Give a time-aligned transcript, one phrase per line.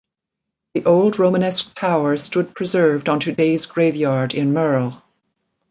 [0.73, 4.99] The old Romanesque tower stood preserved on today's graveyard in Merl.